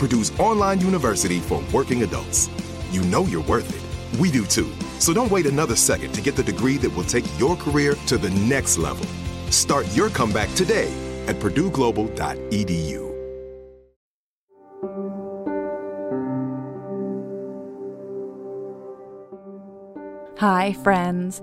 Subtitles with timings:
[0.00, 2.48] Purdue's online university for working adults.
[2.90, 4.18] You know you're worth it.
[4.18, 4.72] We do too.
[4.98, 8.16] So don't wait another second to get the degree that will take your career to
[8.16, 9.04] the next level.
[9.50, 10.90] Start your comeback today
[11.26, 13.10] at purdueglobal.edu.
[20.38, 21.42] Hi, friends.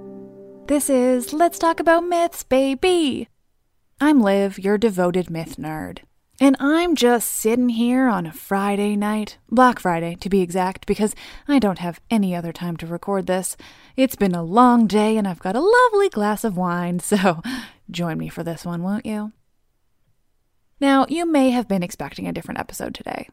[0.65, 3.29] This is Let's Talk About Myths, baby.
[4.01, 5.99] I'm Liv, your devoted myth nerd.
[6.39, 11.15] And I'm just sitting here on a Friday night, Black Friday to be exact, because
[11.47, 13.57] I don't have any other time to record this.
[13.95, 17.41] It's been a long day and I've got a lovely glass of wine, so
[17.89, 19.31] join me for this one, won't you?
[20.79, 23.29] Now, you may have been expecting a different episode today.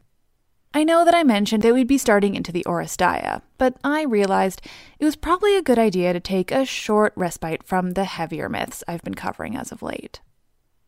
[0.73, 4.61] I know that I mentioned that we'd be starting into the Oresteia, but I realized
[4.97, 8.83] it was probably a good idea to take a short respite from the heavier myths
[8.87, 10.21] I've been covering as of late.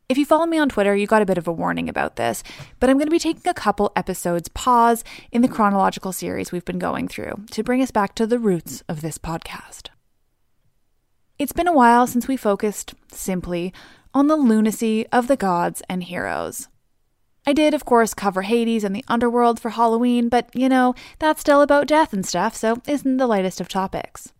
[0.10, 2.42] If you follow me on Twitter, you got a bit of a warning about this,
[2.80, 5.04] but I'm going to be taking a couple episodes pause
[5.34, 8.84] in the chronological series we've been going through to bring us back to the roots
[8.88, 9.90] of this podcast.
[11.38, 13.74] It's been a while since we focused, simply,
[14.14, 16.70] on the lunacy of the gods and heroes.
[17.46, 21.42] I did, of course, cover Hades and the underworld for Halloween, but you know, that's
[21.42, 24.32] still about death and stuff, so isn't the lightest of topics.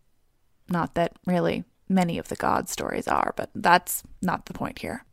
[0.70, 5.04] Not that, really, many of the god stories are, but that's not the point here.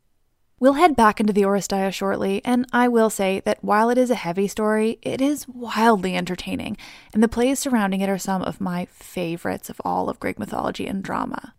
[0.64, 4.08] We'll head back into the Oresteia shortly, and I will say that while it is
[4.08, 6.78] a heavy story, it is wildly entertaining,
[7.12, 10.86] and the plays surrounding it are some of my favorites of all of Greek mythology
[10.86, 11.52] and drama.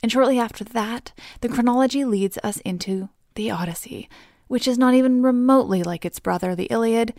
[0.00, 4.08] And shortly after that, the chronology leads us into the Odyssey,
[4.46, 7.14] which is not even remotely like its brother, the Iliad.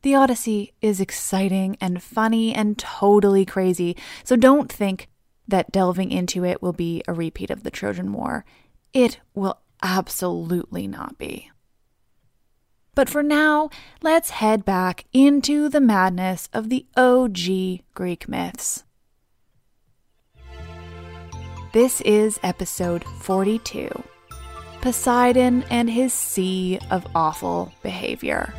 [0.00, 5.10] The Odyssey is exciting and funny and totally crazy, so don't think
[5.46, 8.46] that delving into it will be a repeat of the Trojan War.
[8.94, 11.50] It will absolutely not be.
[12.94, 13.70] But for now,
[14.02, 18.84] let's head back into the madness of the OG Greek myths.
[21.72, 23.88] This is episode 42
[24.80, 28.52] Poseidon and his Sea of Awful Behavior.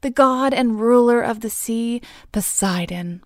[0.00, 2.00] The god and ruler of the sea,
[2.32, 3.22] Poseidon.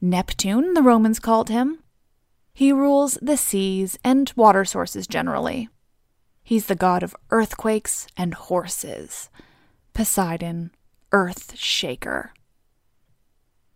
[0.00, 1.78] Neptune, the Romans called him.
[2.58, 5.68] He rules the seas and water sources generally.
[6.42, 9.30] He's the god of earthquakes and horses.
[9.94, 10.72] Poseidon,
[11.12, 12.32] Earth Shaker.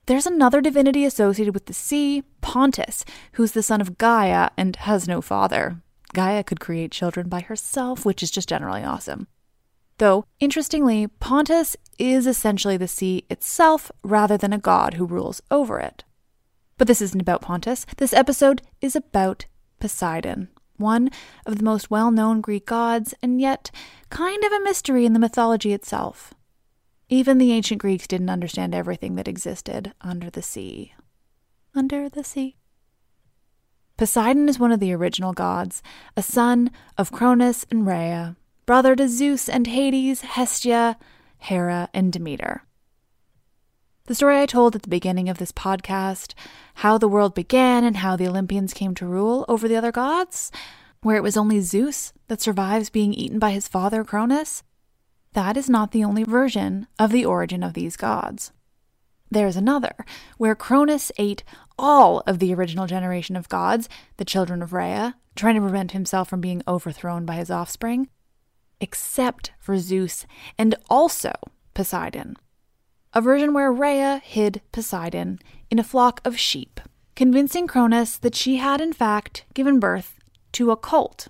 [0.07, 5.07] There's another divinity associated with the sea, Pontus, who's the son of Gaia and has
[5.07, 5.81] no father.
[6.13, 9.29] Gaia could create children by herself, which is just generally awesome.
[9.99, 15.79] Though, interestingly, Pontus is essentially the sea itself rather than a god who rules over
[15.79, 16.03] it.
[16.83, 17.87] But this isn't about Pontus.
[17.99, 19.47] This episode is about
[19.79, 20.49] Poseidon,
[20.79, 21.11] one
[21.47, 23.71] of the most well known Greek gods, and yet
[24.11, 26.35] kind of a mystery in the mythology itself.
[27.09, 30.93] Even the ancient Greeks didn't understand everything that existed under the sea.
[31.73, 32.57] Under the sea.
[33.97, 35.85] Poseidon is one of the original gods,
[36.17, 36.69] a son
[36.99, 38.35] of Cronus and Rhea,
[38.67, 40.99] brother to Zeus and Hades, Hestia,
[41.39, 42.65] Hera, and Demeter.
[44.07, 46.35] The story I told at the beginning of this podcast,
[46.77, 50.51] how the world began and how the Olympians came to rule over the other gods,
[51.03, 54.65] where it was only Zeus that survives being eaten by his father Cronus,
[55.35, 58.51] that is not the only version of the origin of these gods.
[59.31, 60.05] There is another,
[60.37, 61.45] where Cronus ate
[61.79, 66.29] all of the original generation of gods, the children of Rhea, trying to prevent himself
[66.29, 68.09] from being overthrown by his offspring,
[68.81, 70.27] except for Zeus
[70.59, 71.33] and also
[71.73, 72.37] Poseidon.
[73.15, 75.39] A version where Rhea hid Poseidon
[75.71, 76.81] in a flock of sheep,
[77.15, 80.19] convincing Cronus that she had in fact given birth
[80.53, 81.29] to a colt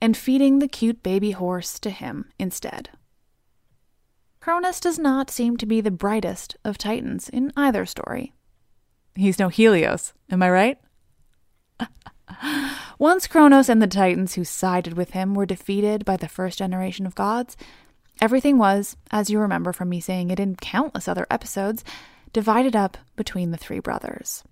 [0.00, 2.90] and feeding the cute baby horse to him instead.
[4.40, 8.34] Cronus does not seem to be the brightest of Titans in either story.
[9.14, 10.78] He's no Helios, am I right?
[12.98, 17.06] Once Kronos and the Titans who sided with him were defeated by the first generation
[17.06, 17.56] of gods,
[18.20, 21.84] everything was, as you remember from me saying it in countless other episodes,
[22.32, 24.42] divided up between the three brothers.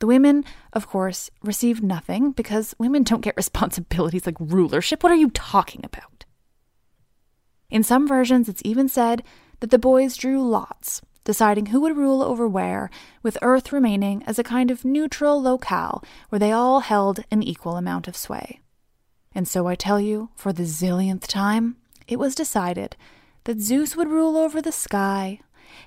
[0.00, 5.02] The women, of course, received nothing because women don't get responsibilities like rulership.
[5.02, 6.24] What are you talking about?
[7.70, 9.22] In some versions, it's even said
[9.60, 12.90] that the boys drew lots, deciding who would rule over where,
[13.22, 17.76] with Earth remaining as a kind of neutral locale where they all held an equal
[17.76, 18.60] amount of sway.
[19.34, 21.76] And so I tell you, for the zillionth time,
[22.08, 22.96] it was decided
[23.44, 25.40] that Zeus would rule over the sky,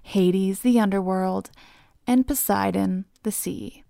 [0.03, 1.51] Hades the underworld,
[2.07, 3.83] and Poseidon the sea.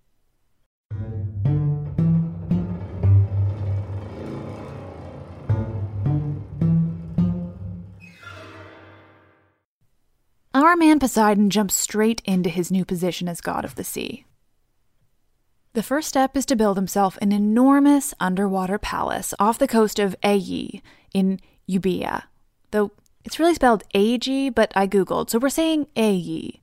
[10.54, 14.26] Our man Poseidon jumps straight into his new position as god of the sea.
[15.74, 20.16] The first step is to build himself an enormous underwater palace off the coast of
[20.24, 20.82] Aegae
[21.14, 22.24] in Euboea,
[22.72, 22.92] though
[23.24, 26.62] it's really spelled Ag, but I googled, so we're saying Aegae.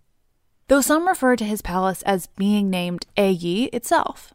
[0.68, 4.32] Though some refer to his palace as being named Aegae itself.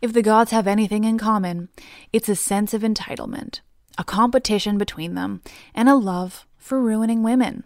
[0.00, 1.68] If the gods have anything in common,
[2.12, 3.60] it's a sense of entitlement,
[3.98, 5.42] a competition between them,
[5.74, 7.64] and a love for ruining women.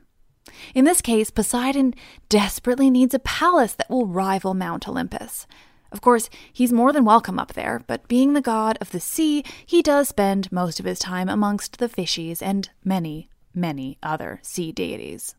[0.75, 1.95] In this case, Poseidon
[2.29, 5.47] desperately needs a palace that will rival Mount Olympus.
[5.93, 9.45] Of course, he's more than welcome up there, but being the god of the sea,
[9.67, 14.73] he does spend most of his time amongst the fishies and many, many other sea
[14.73, 15.35] deities.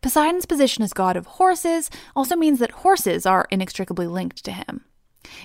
[0.00, 4.84] Poseidon's position as god of horses also means that horses are inextricably linked to him.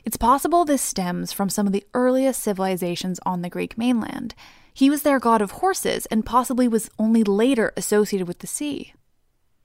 [0.04, 4.34] It's possible this stems from some of the earliest civilizations on the Greek mainland.
[4.74, 8.94] He was their god of horses and possibly was only later associated with the sea.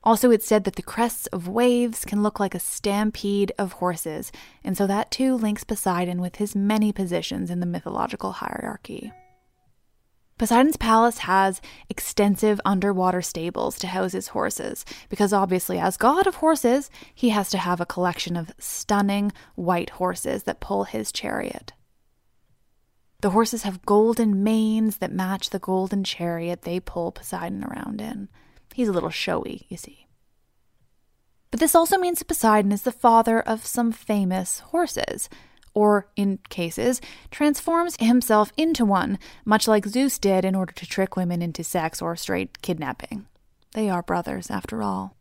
[0.04, 4.32] Also, it's said that the crests of waves can look like a stampede of horses,
[4.64, 9.12] and so that too links Poseidon with his many positions in the mythological hierarchy.
[10.38, 16.36] Poseidon's palace has extensive underwater stables to house his horses, because obviously, as god of
[16.36, 21.74] horses, he has to have a collection of stunning white horses that pull his chariot.
[23.20, 28.28] The horses have golden manes that match the golden chariot they pull Poseidon around in.
[28.74, 30.06] He's a little showy, you see.
[31.50, 35.28] But this also means that Poseidon is the father of some famous horses,
[35.74, 37.00] or, in cases,
[37.30, 42.00] transforms himself into one, much like Zeus did in order to trick women into sex
[42.00, 43.26] or straight kidnapping.
[43.74, 45.16] They are brothers, after all.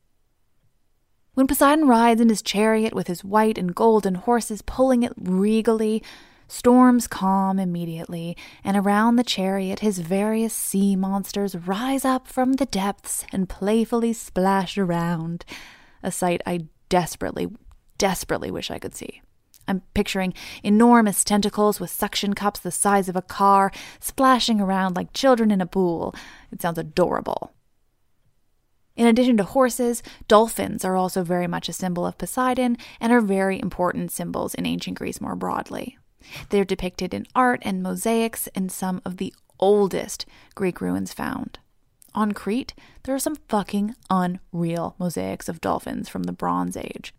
[1.33, 6.03] When Poseidon rides in his chariot with his white and golden horses pulling it regally,
[6.51, 12.65] Storms calm immediately, and around the chariot his various sea monsters rise up from the
[12.65, 15.45] depths and playfully splash around.
[16.03, 17.47] A sight I desperately,
[17.97, 19.21] desperately wish I could see.
[19.65, 25.13] I'm picturing enormous tentacles with suction cups the size of a car splashing around like
[25.13, 26.13] children in a pool.
[26.51, 27.53] It sounds adorable.
[28.97, 33.21] In addition to horses, dolphins are also very much a symbol of Poseidon and are
[33.21, 35.97] very important symbols in ancient Greece more broadly.
[36.49, 40.25] They're depicted in art and mosaics in some of the oldest
[40.55, 41.59] Greek ruins found.
[42.13, 42.73] On Crete,
[43.03, 47.13] there are some fucking unreal mosaics of dolphins from the Bronze Age.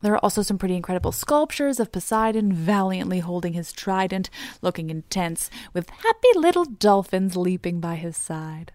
[0.00, 4.28] There are also some pretty incredible sculptures of Poseidon valiantly holding his trident,
[4.60, 8.72] looking intense, with happy little dolphins leaping by his side.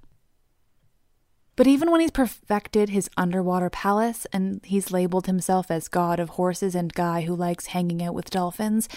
[1.60, 6.30] But even when he's perfected his underwater palace and he's labeled himself as god of
[6.30, 8.88] horses and guy who likes hanging out with dolphins,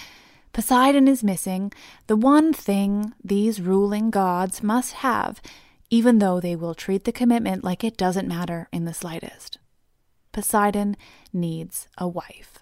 [0.53, 1.73] Poseidon is missing
[2.07, 5.43] the one thing these ruling gods must have,
[5.91, 9.59] even though they will treat the commitment like it doesn't matter in the slightest.
[10.31, 10.97] Poseidon
[11.33, 12.61] needs a wife.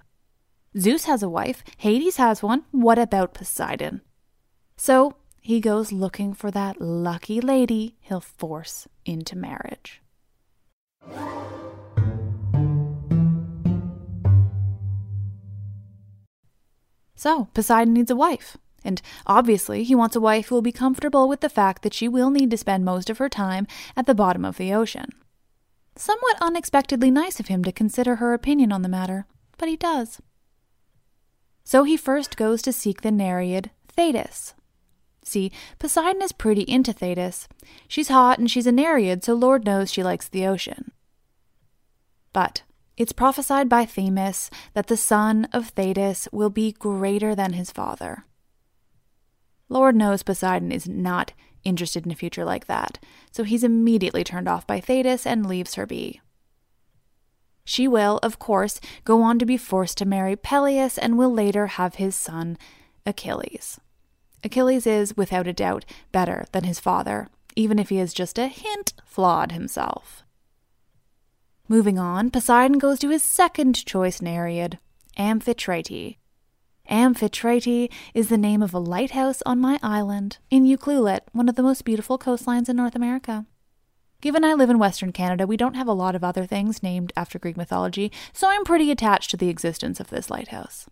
[0.79, 2.65] Zeus has a wife, Hades has one.
[2.71, 4.01] What about Poseidon?
[4.79, 10.03] So he goes looking for that lucky lady he'll force into marriage.
[17.15, 18.57] So, Poseidon needs a wife.
[18.83, 22.09] And obviously, he wants a wife who will be comfortable with the fact that she
[22.09, 25.11] will need to spend most of her time at the bottom of the ocean.
[25.97, 29.27] Somewhat unexpectedly nice of him to consider her opinion on the matter,
[29.59, 30.23] but he does.
[31.63, 34.55] So he first goes to seek the Nereid Thetis.
[35.31, 37.47] See, Poseidon is pretty into Thetis.
[37.87, 40.91] She's hot and she's a Nereid, so Lord knows she likes the ocean.
[42.33, 42.65] But
[42.97, 48.25] it's prophesied by Themis that the son of Thetis will be greater than his father.
[49.69, 51.33] Lord knows Poseidon is not
[51.63, 52.99] interested in a future like that,
[53.31, 56.21] so he's immediately turned off by Thetis and leaves her be.
[57.65, 61.69] She will, of course, go on to be forced to marry Peleus and will later
[61.69, 62.59] have his son,
[63.07, 63.79] Achilles.
[64.43, 68.49] Achilles is, without a doubt, better than his father, even if he is just a
[68.49, 70.23] hint flawed himself.
[71.69, 74.79] Moving on, Poseidon goes to his second choice Nereid,
[75.17, 76.17] Amphitrite,
[76.91, 81.63] Amphitrite is the name of a lighthouse on my island in Ucluelet, one of the
[81.63, 83.47] most beautiful coastlines in North America.
[84.21, 87.13] Given I live in Western Canada, we don't have a lot of other things named
[87.17, 90.89] after Greek mythology, so I'm pretty attached to the existence of this lighthouse.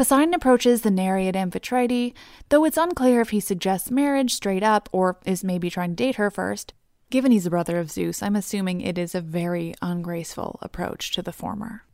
[0.00, 2.14] Poseidon approaches the Nereid Amphitrite,
[2.48, 6.14] though it's unclear if he suggests marriage straight up or is maybe trying to date
[6.14, 6.72] her first.
[7.10, 11.20] Given he's the brother of Zeus, I'm assuming it is a very ungraceful approach to
[11.20, 11.84] the former.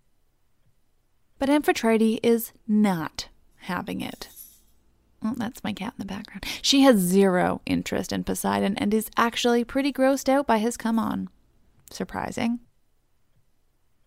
[1.40, 3.28] But Amphitrite is not
[3.62, 4.28] having it.
[5.20, 6.46] Well, that's my cat in the background.
[6.62, 11.00] She has zero interest in Poseidon and is actually pretty grossed out by his come
[11.00, 11.28] on.
[11.90, 12.60] Surprising.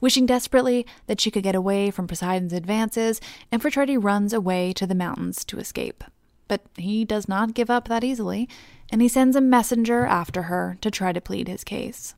[0.01, 3.19] Wishing desperately that she could get away from Poseidon's advances,
[3.51, 6.03] Amphitrite runs away to the mountains to escape.
[6.47, 8.47] But he does not give up that easily,
[8.91, 12.15] and he sends a messenger after her to try to plead his case.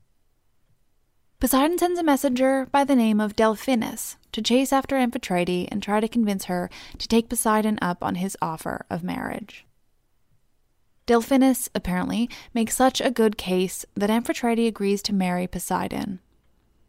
[1.40, 6.00] Poseidon sends a messenger by the name of Delphinus to chase after Amphitrite and try
[6.00, 6.70] to convince her
[7.00, 9.66] to take Poseidon up on his offer of marriage.
[11.08, 16.20] Delphinus, apparently, makes such a good case that Amphitrite agrees to marry Poseidon.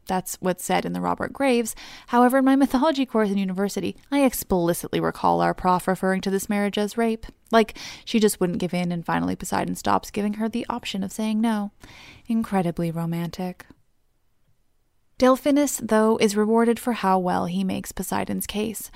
[0.06, 1.74] That's what's said in the Robert Graves.
[2.08, 6.48] However, in my mythology course in university, I explicitly recall our prof referring to this
[6.48, 7.26] marriage as rape.
[7.50, 11.12] Like, she just wouldn't give in, and finally Poseidon stops giving her the option of
[11.12, 11.70] saying no.
[12.26, 13.66] Incredibly romantic.
[15.18, 18.90] Delphinus, though, is rewarded for how well he makes Poseidon's case,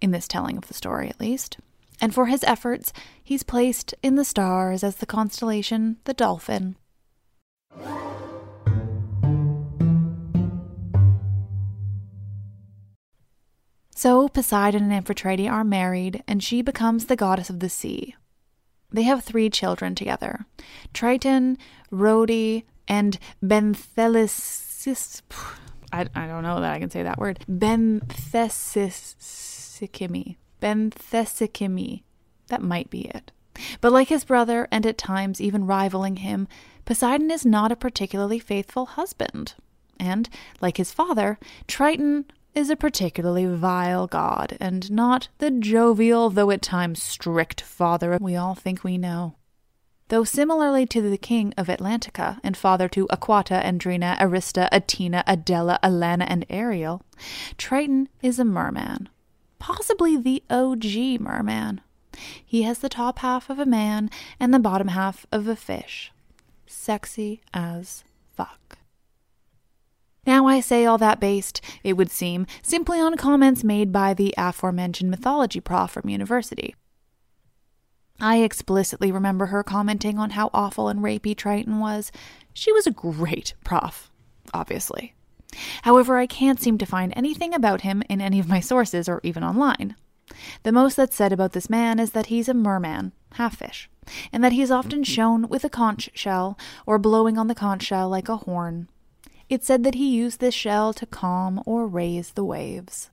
[0.00, 1.58] in this telling of the story at least.
[2.00, 2.92] And for his efforts,
[3.22, 6.76] he's placed in the stars as the constellation the Dolphin.
[14.02, 18.16] So Poseidon and Amphitrite are married, and she becomes the goddess of the sea.
[18.90, 20.44] They have three children together
[20.92, 21.56] Triton,
[21.92, 25.22] Rhode, and Benthelisis.
[25.92, 27.44] I, I don't know that I can say that word.
[27.48, 30.34] Benthesikyme.
[30.60, 32.02] Benthesikyme.
[32.48, 33.30] That might be it.
[33.80, 36.48] But like his brother, and at times even rivaling him,
[36.84, 39.54] Poseidon is not a particularly faithful husband.
[40.00, 40.28] And,
[40.60, 46.62] like his father, Triton is a particularly vile god, and not the jovial, though at
[46.62, 49.36] times strict father we all think we know.
[50.08, 55.78] Though similarly to the king of Atlantica and father to Aquata, Andrina, Arista, Attina, Adella,
[55.82, 57.02] Alana, and Ariel,
[57.56, 59.08] Triton is a merman.
[59.58, 61.80] Possibly the OG merman.
[62.44, 66.12] He has the top half of a man and the bottom half of a fish.
[66.66, 68.04] Sexy as
[68.36, 68.78] fuck.
[70.24, 74.34] Now I say all that based, it would seem, simply on comments made by the
[74.38, 76.76] aforementioned mythology prof from university.
[78.20, 82.12] I explicitly remember her commenting on how awful and rapey Triton was.
[82.54, 84.12] She was a great prof,
[84.54, 85.14] obviously.
[85.82, 89.20] However, I can't seem to find anything about him in any of my sources or
[89.24, 89.96] even online.
[90.62, 93.90] The most that's said about this man is that he's a merman, half fish,
[94.32, 95.12] and that he is often mm-hmm.
[95.12, 98.88] shown with a conch shell or blowing on the conch shell like a horn.
[99.52, 103.10] It said that he used this shell to calm or raise the waves.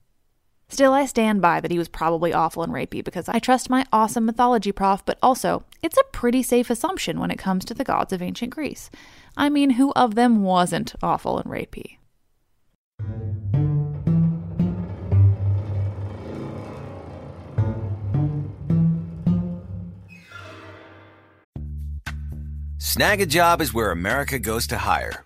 [0.70, 3.86] Still, I stand by that he was probably awful and rapey because I trust my
[3.92, 7.84] awesome mythology prof, but also, it's a pretty safe assumption when it comes to the
[7.84, 8.90] gods of ancient Greece.
[9.36, 11.98] I mean, who of them wasn't awful and rapey?
[22.78, 25.26] Snagajob is where America goes to hire,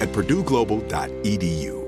[0.00, 1.78] at purdueglobal.edu.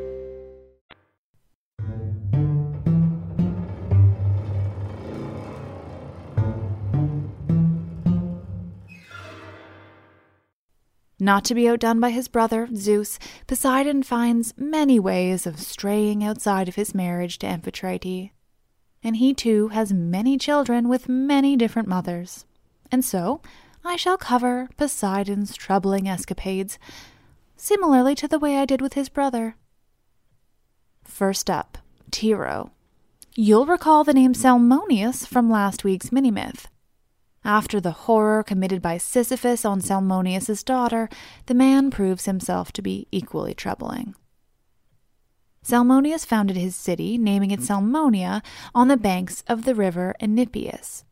[11.22, 16.66] Not to be outdone by his brother, Zeus, Poseidon finds many ways of straying outside
[16.66, 18.30] of his marriage to Amphitrite.
[19.02, 22.46] And he too has many children with many different mothers.
[22.90, 23.42] And so,
[23.84, 26.78] I shall cover Poseidon's troubling escapades,
[27.60, 29.56] similarly to the way I did with his brother.
[31.04, 31.78] First up,
[32.10, 32.72] Tyro.
[33.36, 36.68] You'll recall the name Salmoneus from last week's mini myth.
[37.44, 41.08] After the horror committed by Sisyphus on Salmoneus's daughter,
[41.46, 44.14] the man proves himself to be equally troubling.
[45.62, 48.42] Salmoneus founded his city, naming it Salmonia,
[48.74, 51.04] on the banks of the river Enipeus.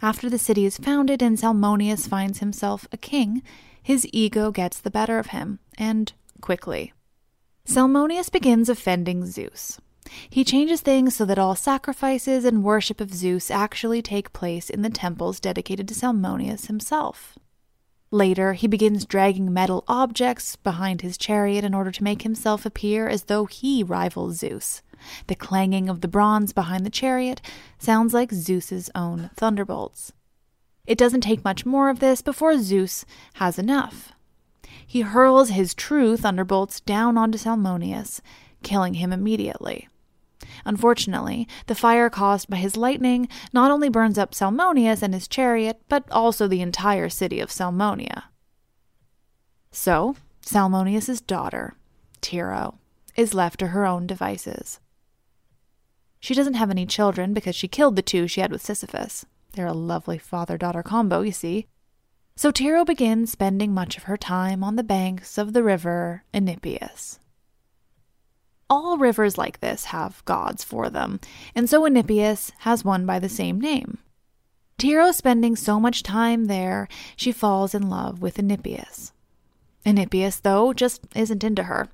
[0.00, 3.42] After the city is founded and Salmoneus finds himself a king,
[3.82, 6.92] his ego gets the better of him, and quickly.
[7.64, 9.80] Salmoneus begins offending Zeus.
[10.28, 14.82] He changes things so that all sacrifices and worship of Zeus actually take place in
[14.82, 17.38] the temples dedicated to Salmoneus himself.
[18.10, 23.08] Later, he begins dragging metal objects behind his chariot in order to make himself appear
[23.08, 24.82] as though he rivals Zeus.
[25.28, 27.40] The clanging of the bronze behind the chariot
[27.78, 30.12] sounds like Zeus's own thunderbolts.
[30.86, 34.12] It doesn't take much more of this before Zeus has enough.
[34.86, 38.20] He hurls his true thunderbolts down onto Salmoneus,
[38.62, 39.88] killing him immediately.
[40.64, 45.80] Unfortunately, the fire caused by his lightning not only burns up Salmoneus and his chariot,
[45.88, 48.24] but also the entire city of Salmonia.
[49.70, 51.74] So, Salmoneus's daughter,
[52.20, 52.78] Tyro,
[53.16, 54.80] is left to her own devices.
[56.20, 59.26] She doesn't have any children because she killed the two she had with Sisyphus.
[59.52, 61.66] They're a lovely father daughter combo, you see.
[62.36, 67.18] So Tyro begins spending much of her time on the banks of the river Enipeus.
[68.70, 71.20] all rivers like this have gods for them,
[71.54, 73.98] and so Enipeus has one by the same name.
[74.78, 79.12] Tyro spending so much time there, she falls in love with Enipeus.
[79.84, 81.88] Enipeus, though, just isn't into her.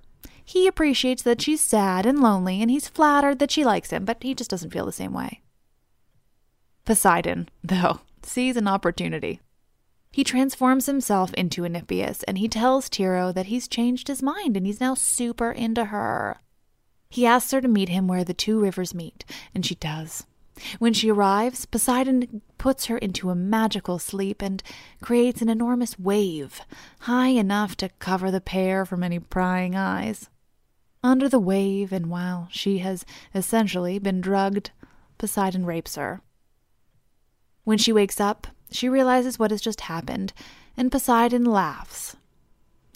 [0.45, 4.23] He appreciates that she's sad and lonely, and he's flattered that she likes him, but
[4.23, 5.43] he just doesn't feel the same way.
[6.89, 9.43] Poseidon, though, sees an opportunity.
[10.11, 14.65] He transforms himself into Enipeus, and he tells Tyro that he's changed his mind and
[14.65, 16.39] he's now super into her.
[17.11, 20.27] He asks her to meet him where the two rivers meet, and she does.
[20.79, 24.63] When she arrives, Poseidon puts her into a magical sleep and
[25.03, 26.63] creates an enormous wave,
[27.01, 30.31] high enough to cover the pair from any prying eyes.
[31.05, 34.71] Under the wave, and while she has essentially been drugged,
[35.19, 36.23] Poseidon rapes her.
[37.69, 40.33] When she wakes up, she realizes what has just happened,
[40.75, 42.17] and Poseidon laughs.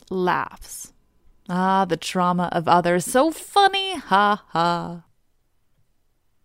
[0.08, 0.94] Laughs.
[1.46, 3.04] Ah, the trauma of others.
[3.04, 3.96] So funny.
[3.96, 5.04] Ha ha.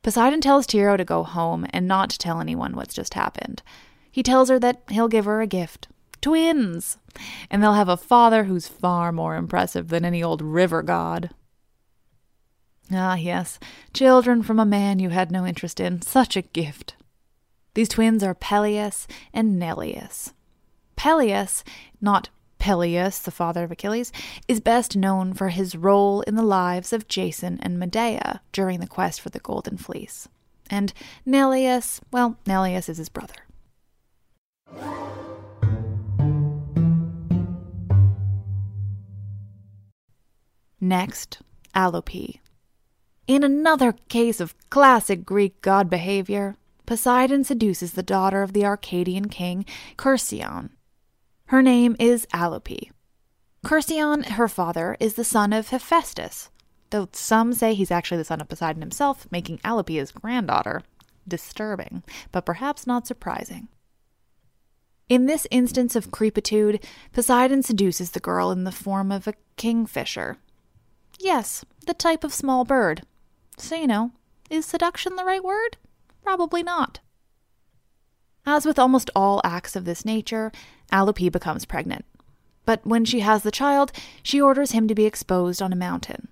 [0.03, 3.63] Poseidon tells Tyro to go home and not to tell anyone what's just happened.
[4.11, 5.87] He tells her that he'll give her a gift
[6.19, 6.97] twins,
[7.49, 11.29] and they'll have a father who's far more impressive than any old river god.
[12.91, 13.57] Ah, yes,
[13.93, 16.01] children from a man you had no interest in.
[16.01, 16.96] Such a gift.
[17.77, 20.33] These twins are Pelias and Neleus.
[20.95, 21.63] Pelias,
[22.01, 24.11] not Peleus, the father of Achilles,
[24.47, 28.87] is best known for his role in the lives of Jason and Medea during the
[28.87, 30.27] quest for the Golden Fleece.
[30.71, 30.91] And
[31.23, 33.45] Neleus, well, Neleus is his brother.
[40.81, 41.43] Next,
[41.75, 42.39] Alope.
[43.27, 46.57] In another case of classic Greek god behavior,
[46.87, 49.65] Poseidon seduces the daughter of the Arcadian king,
[49.97, 50.71] Cercyon,
[51.47, 52.91] her name is Alope.
[53.63, 56.49] Cercyon, her father, is the son of Hephaestus,
[56.89, 60.81] though some say he's actually the son of Poseidon himself, making Alope his granddaughter.
[61.25, 63.69] Disturbing, but perhaps not surprising.
[65.07, 70.37] In this instance of creepitude, Poseidon seduces the girl in the form of a kingfisher.
[71.17, 73.03] Yes, the type of small bird.
[73.57, 74.11] So, you know,
[74.49, 75.77] is seduction the right word?
[76.23, 76.99] Probably not.
[78.45, 80.51] As with almost all acts of this nature,
[80.91, 82.05] Alope becomes pregnant.
[82.65, 83.91] But when she has the child,
[84.23, 86.29] she orders him to be exposed on a mountain.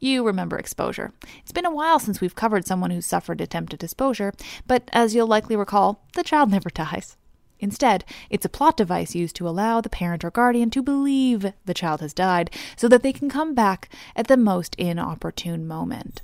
[0.00, 1.12] You remember exposure.
[1.40, 4.32] It's been a while since we've covered someone who suffered attempted exposure,
[4.66, 7.16] but as you'll likely recall, the child never dies.
[7.60, 11.74] Instead, it's a plot device used to allow the parent or guardian to believe the
[11.74, 16.20] child has died so that they can come back at the most inopportune moment.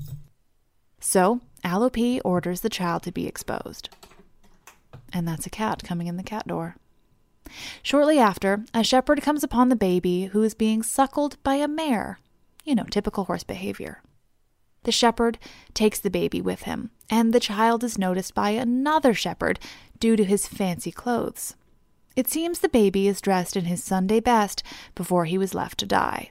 [1.07, 3.91] So, Alope orders the child to be exposed.
[5.13, 6.77] And that's a cat coming in the cat door.
[7.83, 12.19] Shortly after, a shepherd comes upon the baby who is being suckled by a mare.
[12.65, 14.03] You know, typical horse behavior.
[14.85, 15.39] The shepherd
[15.75, 19.61] takes the baby with him, and the child is noticed by another shepherd
[20.01, 21.55] due to his fancy clothes.
[22.17, 24.63] It seems the baby is dressed in his Sunday best
[24.95, 26.31] before he was left to die.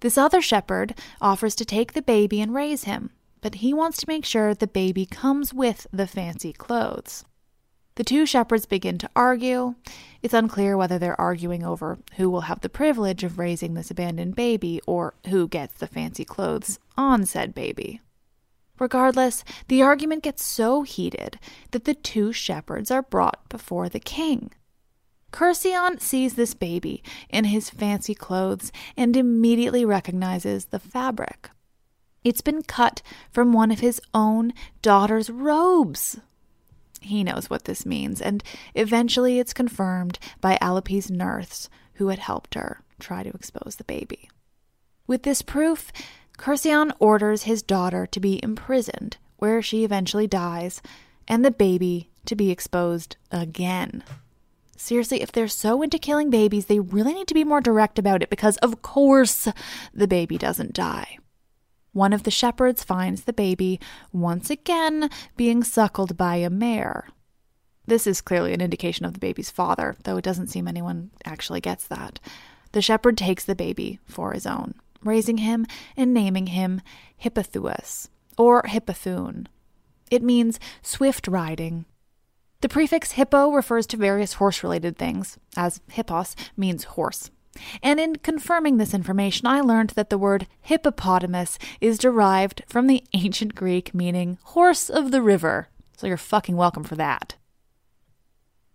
[0.00, 3.10] This other shepherd offers to take the baby and raise him,
[3.40, 7.24] but he wants to make sure the baby comes with the fancy clothes.
[7.96, 9.74] The two shepherds begin to argue.
[10.22, 14.36] It's unclear whether they're arguing over who will have the privilege of raising this abandoned
[14.36, 18.00] baby or who gets the fancy clothes on said baby.
[18.78, 21.38] Regardless, the argument gets so heated
[21.72, 24.50] that the two shepherds are brought before the king.
[25.32, 31.50] Cercyon sees this baby in his fancy clothes and immediately recognizes the fabric.
[32.22, 34.52] It's been cut from one of his own
[34.82, 36.18] daughter's robes.
[37.00, 42.54] He knows what this means, and eventually it's confirmed by Alope's nurse who had helped
[42.54, 44.28] her try to expose the baby.
[45.06, 45.90] With this proof,
[46.38, 50.82] Cercyon orders his daughter to be imprisoned, where she eventually dies,
[51.26, 54.04] and the baby to be exposed again.
[54.76, 58.22] Seriously, if they're so into killing babies, they really need to be more direct about
[58.22, 59.48] it because, of course,
[59.94, 61.18] the baby doesn't die.
[61.92, 63.80] One of the shepherds finds the baby
[64.12, 67.08] once again being suckled by a mare.
[67.86, 71.60] This is clearly an indication of the baby's father, though it doesn't seem anyone actually
[71.60, 72.20] gets that.
[72.72, 76.82] The shepherd takes the baby for his own, raising him and naming him
[77.16, 79.46] Hippothous, or Hippothoon.
[80.10, 81.84] It means swift riding.
[82.60, 87.30] The prefix hippo refers to various horse related things, as hippos means horse.
[87.82, 93.04] And in confirming this information, I learned that the word hippopotamus is derived from the
[93.14, 95.68] ancient Greek meaning horse of the river.
[95.96, 97.36] So you're fucking welcome for that.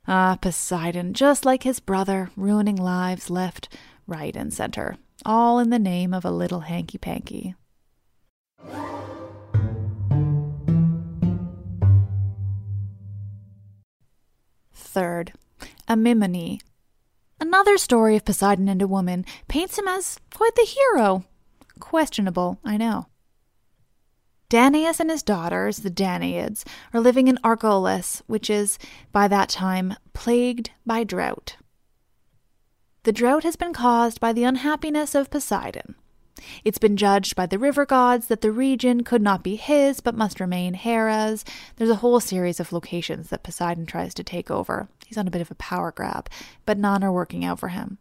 [0.08, 3.70] Ah, Poseidon, just like his brother, ruining lives left,
[4.06, 4.98] right, and center.
[5.26, 7.56] all in the name of a little hanky panky.
[14.74, 15.34] Third,
[15.88, 16.60] Amymone.
[17.40, 21.26] Another story of Poseidon and a woman paints him as quite the hero.
[21.80, 23.08] Questionable, I know.
[24.50, 28.78] Danaus and his daughters, the Danaids, are living in Argolis, which is,
[29.12, 31.58] by that time, plagued by drought.
[33.04, 35.96] The drought has been caused by the unhappiness of Poseidon.
[36.64, 40.16] It's been judged by the river gods that the region could not be his but
[40.16, 41.44] must remain Hera's.
[41.76, 44.88] There's a whole series of locations that Poseidon tries to take over.
[45.06, 46.30] He's on a bit of a power grab,
[46.66, 48.00] but none are working out for him.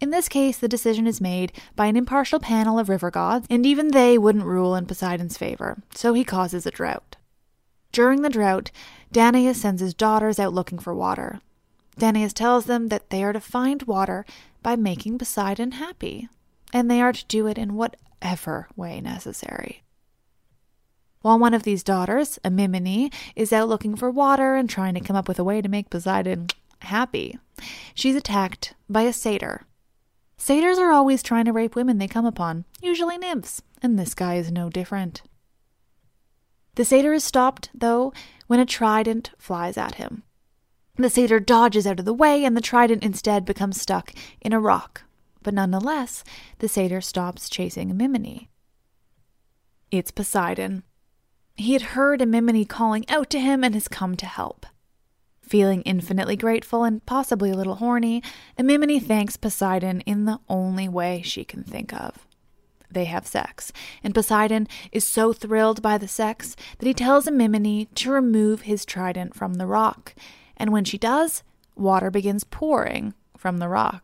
[0.00, 3.64] In this case, the decision is made by an impartial panel of river gods, and
[3.64, 7.16] even they wouldn't rule in Poseidon's favor, so he causes a drought.
[7.92, 8.72] During the drought,
[9.12, 11.40] Danaus sends his daughters out looking for water.
[12.00, 14.24] Danaus tells them that they are to find water
[14.62, 16.28] by making Poseidon happy,
[16.72, 19.82] and they are to do it in whatever way necessary.
[21.22, 25.16] While one of these daughters, Amymone, is out looking for water and trying to come
[25.16, 26.48] up with a way to make Poseidon
[26.80, 27.38] happy,
[27.94, 29.66] she's attacked by a satyr
[30.42, 34.34] Satyrs are always trying to rape women they come upon, usually nymphs, and this guy
[34.34, 35.22] is no different.
[36.74, 38.12] The satyr is stopped, though,
[38.48, 40.24] when a trident flies at him.
[40.96, 44.58] The satyr dodges out of the way, and the trident instead becomes stuck in a
[44.58, 45.04] rock.
[45.44, 46.24] But nonetheless,
[46.58, 48.48] the satyr stops chasing Amymone.
[49.92, 50.82] It's Poseidon.
[51.56, 54.66] He had heard Amymone calling out to him and has come to help.
[55.42, 58.22] Feeling infinitely grateful and possibly a little horny,
[58.58, 62.26] Amymone thanks Poseidon in the only way she can think of.
[62.90, 63.72] They have sex,
[64.04, 68.84] and Poseidon is so thrilled by the sex that he tells Amymone to remove his
[68.84, 70.14] trident from the rock.
[70.56, 71.42] And when she does,
[71.74, 74.02] water begins pouring from the rock.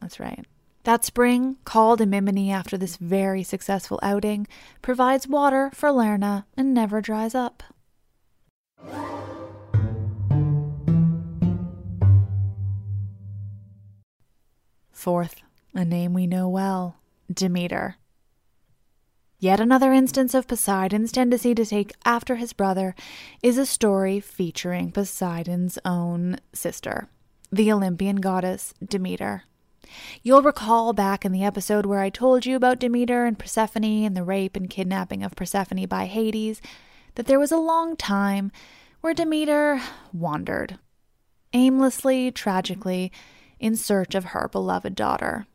[0.00, 0.46] That's right.
[0.88, 4.46] That spring, called Amymone after this very successful outing,
[4.80, 7.62] provides water for Lerna and never dries up.
[14.90, 15.42] Fourth,
[15.74, 16.96] a name we know well
[17.30, 17.96] Demeter.
[19.38, 22.94] Yet another instance of Poseidon's tendency to take after his brother
[23.42, 27.10] is a story featuring Poseidon's own sister,
[27.52, 29.42] the Olympian goddess Demeter.
[30.22, 34.16] You'll recall back in the episode where I told you about Demeter and Persephone and
[34.16, 36.60] the rape and kidnapping of Persephone by Hades
[37.14, 38.52] that there was a long time
[39.00, 39.80] where Demeter
[40.12, 40.78] wandered,
[41.52, 43.12] aimlessly, tragically,
[43.58, 45.46] in search of her beloved daughter.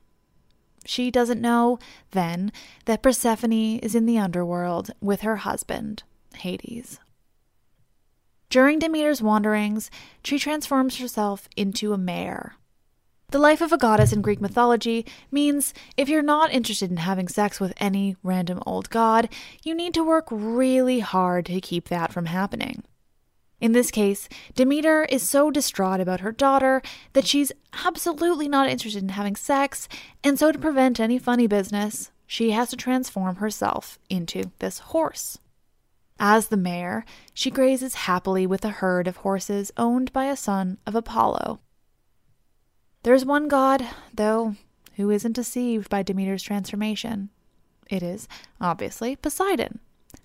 [0.86, 1.80] She doesn't know,
[2.12, 2.52] then,
[2.86, 6.04] that Persephone is in the underworld with her husband,
[6.36, 7.00] Hades.
[8.50, 9.90] During Demeter's wanderings,
[10.24, 12.56] she transforms herself into a mare.
[13.34, 17.28] The life of a goddess in Greek mythology means if you're not interested in having
[17.28, 19.28] sex with any random old god,
[19.64, 22.84] you need to work really hard to keep that from happening.
[23.60, 27.52] In this case, Demeter is so distraught about her daughter that she's
[27.84, 29.88] absolutely not interested in having sex,
[30.24, 35.40] and so to prevent any funny business, she has to transform herself into this horse.
[36.20, 40.78] As the mare, she grazes happily with a herd of horses owned by a son
[40.86, 41.62] of Apollo.
[43.04, 44.56] There's one god, though,
[44.96, 47.30] who isn't deceived by Demeter's transformation.
[47.90, 48.28] It is,
[48.62, 49.80] obviously, Poseidon.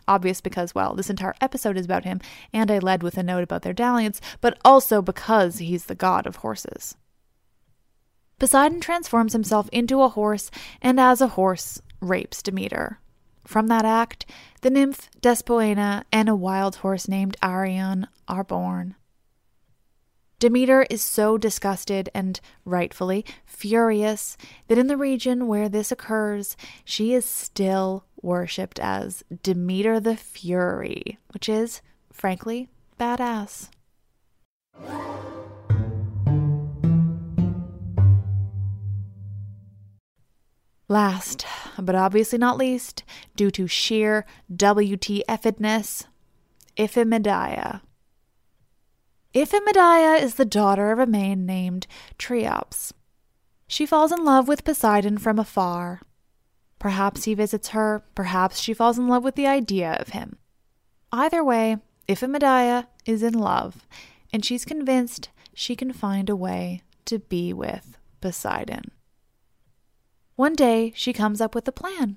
[0.07, 2.21] Obvious because, well, this entire episode is about him,
[2.53, 6.27] and I led with a note about their dalliance, but also because he's the god
[6.27, 6.95] of horses.
[8.39, 13.01] Poseidon transforms himself into a horse, and as a horse, rapes Demeter.
[13.45, 14.25] From that act,
[14.61, 18.95] the nymph Despoina and a wild horse named Arion are born.
[20.39, 24.37] Demeter is so disgusted and, rightfully, furious
[24.69, 31.19] that in the region where this occurs, she is still worshipped as Demeter the Fury,
[31.33, 32.69] which is, frankly,
[33.01, 33.69] badass.
[40.87, 41.45] Last,
[41.79, 43.03] but obviously not least,
[43.35, 44.25] due to sheer
[44.55, 46.05] WTFedness,
[46.77, 47.81] Iphimedeia.
[49.35, 51.87] Iphimedeia is the daughter of a man named
[52.19, 52.93] Triops.
[53.67, 56.01] She falls in love with Poseidon from afar.
[56.79, 60.39] Perhaps he visits her, perhaps she falls in love with the idea of him.
[61.13, 61.77] Either way,
[62.09, 63.87] Iphimedeia is in love,
[64.33, 68.93] and she's convinced she can find a way to be with Poseidon.
[70.37, 72.17] One day, she comes up with a plan.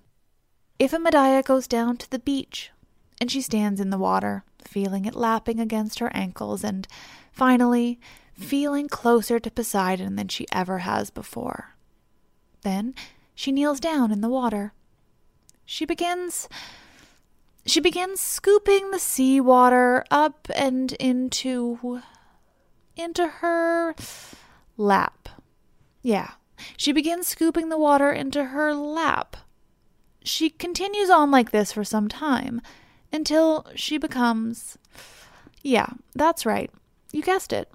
[0.80, 2.72] Iphimedeia goes down to the beach,
[3.20, 6.88] and she stands in the water, feeling it lapping against her ankles, and
[7.32, 8.00] finally,
[8.34, 11.76] feeling closer to Poseidon than she ever has before.
[12.62, 12.94] Then
[13.36, 14.74] she kneels down in the water.
[15.66, 16.50] She begins.
[17.66, 22.02] She begins scooping the seawater up and into.
[22.96, 23.96] into her
[24.78, 25.30] lap.
[26.02, 26.32] Yeah,
[26.78, 29.38] she begins scooping the water into her lap.
[30.24, 32.62] She continues on like this for some time
[33.12, 34.78] until she becomes.
[35.62, 36.72] Yeah, that's right.
[37.12, 37.72] You guessed it.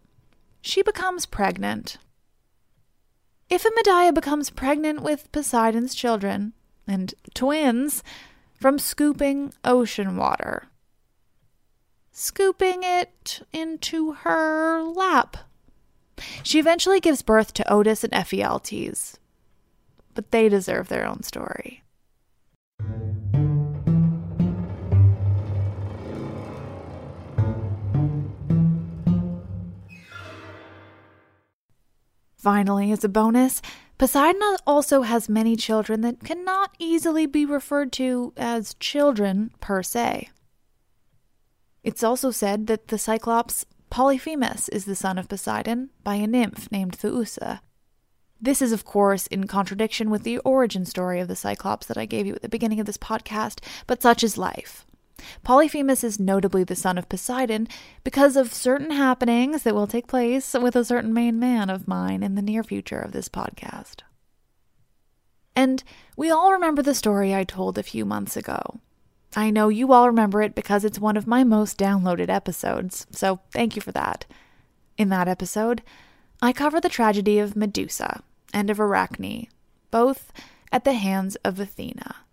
[0.61, 1.99] She becomes pregnant.
[3.51, 6.53] Iphimedeia becomes pregnant with Poseidon's children,
[6.87, 8.03] and twins,
[8.59, 10.65] from scooping ocean water,
[12.11, 15.37] scooping it into her lap,
[16.43, 19.19] she eventually gives birth to Otus and Ephialtes.
[20.15, 21.83] But they deserve their own story.
[32.47, 33.61] Finally, as a bonus,
[33.99, 40.29] Poseidon also has many children that cannot easily be referred to as children per se.
[41.83, 46.71] It's also said that the Cyclops Polyphemus is the son of Poseidon by a nymph
[46.71, 47.63] named Thoosa.
[48.41, 52.07] This is, of course, in contradiction with the origin story of the Cyclops that I
[52.07, 54.87] gave you at the beginning of this podcast, but such is life.
[55.43, 57.69] Polyphemus is notably the son of Poseidon
[58.05, 62.23] because of certain happenings that will take place with a certain main man of mine
[62.23, 64.03] in the near future of this podcast.
[65.55, 65.83] And
[66.17, 68.81] we all remember the story I told a few months ago.
[69.35, 73.41] I know you all remember it because it's one of my most downloaded episodes, so
[73.53, 74.27] thank you for that.
[74.99, 75.83] In that episode,
[76.41, 79.49] I cover the tragedy of Medusa and of Arachne,
[79.91, 80.33] both
[80.71, 82.26] at the hands of Athena.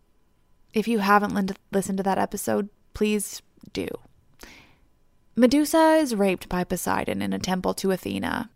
[0.73, 3.87] If you haven't listened to that episode, please do.
[5.35, 8.49] Medusa is raped by Poseidon in a temple to Athena.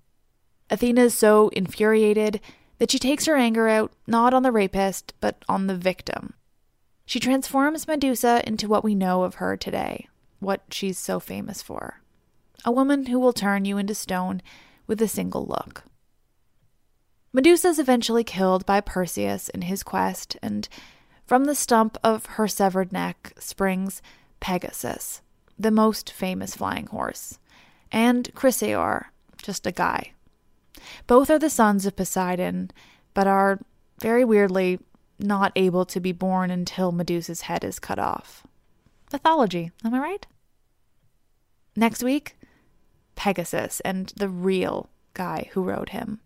[0.70, 2.42] Athena is so infuriated
[2.80, 6.34] that she takes her anger out not on the rapist, but on the victim.
[7.06, 10.08] She transforms Medusa into what we know of her today,
[10.40, 12.02] what she's so famous for
[12.66, 14.42] a woman who will turn you into stone
[14.88, 15.84] with a single look.
[17.32, 20.68] Medusa is eventually killed by Perseus in his quest, and
[21.28, 24.02] from the stump of her severed neck springs
[24.40, 25.22] Pegasus,
[25.60, 27.38] the most famous flying horse,
[27.92, 29.08] and Chrysaor,
[29.44, 30.14] just a guy.
[31.06, 32.72] Both are the sons of Poseidon,
[33.14, 33.60] but are,
[34.00, 34.80] very weirdly,
[35.20, 38.46] not able to be born until Medusa's head is cut off.
[39.12, 40.26] Mythology, am I right?
[41.76, 42.38] Next week,
[43.16, 46.22] Pegasus and the real guy who rode him.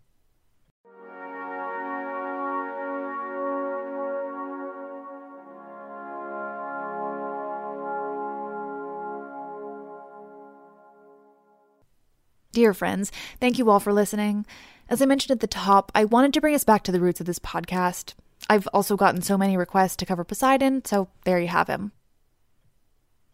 [12.54, 14.46] Dear friends, thank you all for listening.
[14.90, 17.22] As I mentioned at the top, I wanted to bring us back to the roots
[17.22, 18.14] of this podcast.
[18.50, 21.94] I've also gotten so many requests to cover Poseidon, so there you have him.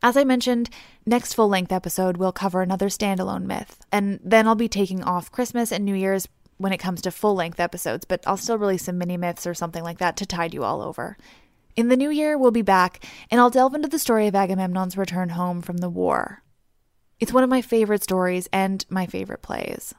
[0.03, 0.69] As I mentioned,
[1.07, 5.31] next full length episode will cover another standalone myth, and then I'll be taking off
[5.31, 6.27] Christmas and New Year's
[6.57, 9.55] when it comes to full length episodes, but I'll still release some mini myths or
[9.55, 11.17] something like that to tide you all over.
[11.75, 14.95] In the new year, we'll be back, and I'll delve into the story of Agamemnon's
[14.95, 16.43] return home from the war.
[17.19, 19.93] It's one of my favorite stories and my favorite plays.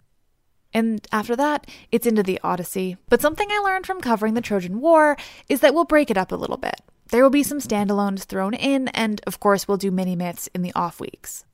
[0.74, 2.96] And after that, it's into the Odyssey.
[3.08, 5.16] But something I learned from covering the Trojan War
[5.48, 6.80] is that we'll break it up a little bit.
[7.10, 10.62] There will be some standalones thrown in, and of course, we'll do mini myths in
[10.62, 11.44] the off weeks.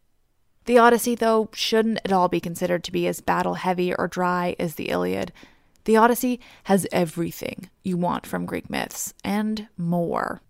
[0.65, 4.57] The Odyssey, though, shouldn't at all be considered to be as battle heavy or dry
[4.59, 5.33] as the Iliad.
[5.85, 10.41] The Odyssey has everything you want from Greek myths, and more.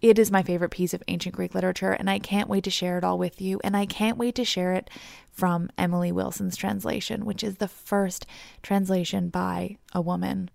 [0.00, 2.98] It is my favorite piece of ancient Greek literature, and I can't wait to share
[2.98, 3.60] it all with you.
[3.64, 4.88] And I can't wait to share it
[5.32, 8.24] from Emily Wilson's translation, which is the first
[8.62, 10.50] translation by a woman.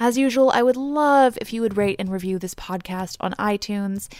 [0.00, 4.12] As usual, I would love if you would rate and review this podcast on iTunes.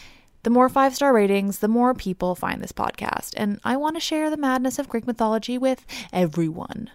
[0.44, 3.34] The more five star ratings, the more people find this podcast.
[3.36, 6.90] And I want to share the madness of Greek mythology with everyone.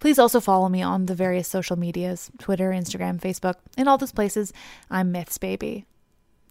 [0.00, 4.12] Please also follow me on the various social medias Twitter, Instagram, Facebook, in all those
[4.12, 4.52] places.
[4.90, 5.84] I'm Myths Baby.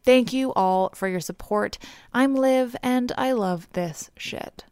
[0.04, 1.78] Thank you all for your support.
[2.14, 4.66] I'm Liv, and I love this shit.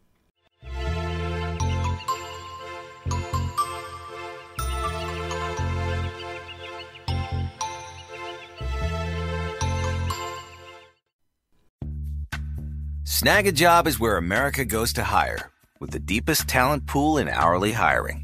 [13.04, 15.50] Snagajob is where America goes to hire,
[15.80, 18.23] with the deepest talent pool in hourly hiring.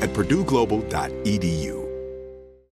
[0.00, 1.77] at purdueglobal.edu.